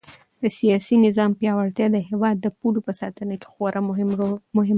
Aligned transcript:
د 0.41 0.43
سیاسي 0.59 0.95
نظام 1.05 1.31
پیاوړتیا 1.39 1.87
د 1.91 1.97
هېواد 2.09 2.35
د 2.41 2.47
پولو 2.59 2.79
په 2.87 2.93
ساتنه 3.01 3.33
کې 3.41 3.47
خورا 3.53 3.81
مهمه 3.89 4.15
ده. 4.19 4.29